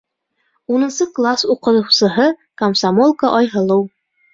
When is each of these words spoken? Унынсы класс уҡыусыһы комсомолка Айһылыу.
Унынсы 0.77 1.07
класс 1.19 1.47
уҡыусыһы 1.57 2.29
комсомолка 2.65 3.35
Айһылыу. 3.41 3.91